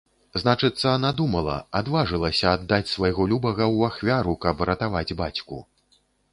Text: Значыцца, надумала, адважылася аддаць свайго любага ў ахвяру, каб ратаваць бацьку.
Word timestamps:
Значыцца, 0.43 0.93
надумала, 1.03 1.57
адважылася 1.81 2.45
аддаць 2.55 2.89
свайго 2.95 3.29
любага 3.35 3.63
ў 3.75 3.79
ахвяру, 3.93 4.33
каб 4.47 4.67
ратаваць 4.73 5.17
бацьку. 5.25 5.65